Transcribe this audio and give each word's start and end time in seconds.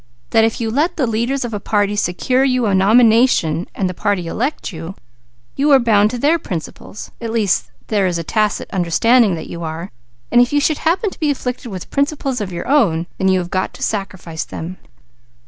That 0.31 0.43
if 0.43 0.59
you 0.59 0.71
let 0.71 0.97
the 0.97 1.05
leaders 1.05 1.45
of 1.45 1.53
a 1.53 1.59
party 1.59 1.95
secure 1.95 2.43
you 2.43 2.65
a 2.65 2.73
nomination, 2.73 3.67
and 3.75 3.87
the 3.87 3.93
party 3.93 4.25
elect 4.25 4.73
you, 4.73 4.95
you 5.55 5.69
are 5.69 5.77
bound 5.79 6.09
to 6.09 6.17
their 6.17 6.39
principles, 6.39 7.11
at 7.21 7.29
least 7.29 7.69
there 7.85 8.07
is 8.07 8.17
a 8.17 8.23
tacit 8.23 8.67
understanding 8.71 9.35
that 9.35 9.45
you 9.45 9.61
are, 9.61 9.91
and 10.31 10.41
if 10.41 10.51
you 10.51 10.59
should 10.59 10.79
happen 10.79 11.11
to 11.11 11.19
be 11.19 11.29
afflicted 11.29 11.67
with 11.67 11.91
principles 11.91 12.41
of 12.41 12.51
your 12.51 12.67
own, 12.67 13.05
then 13.19 13.27
you 13.27 13.37
have 13.37 13.51
got 13.51 13.75
to 13.75 13.83
sacrifice 13.83 14.43
them." 14.45 14.77